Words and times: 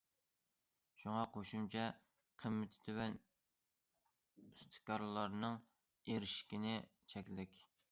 شۇڭا 1.01 1.19
قوشۇمچە 1.35 1.83
قىممىتى 2.43 2.81
تۆۋەن، 2.87 3.19
ئۇستىكارلارنىڭ 4.47 5.63
ئېرىشكىنى 5.63 6.77
چەكلىك. 7.15 7.65